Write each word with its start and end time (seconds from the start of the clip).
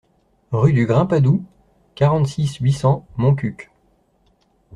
Rue 0.49 0.73
du 0.73 0.87
Grimpadou, 0.87 1.45
quarante-six, 1.93 2.55
huit 2.55 2.73
cents 2.73 3.05
Montcuq 3.17 3.69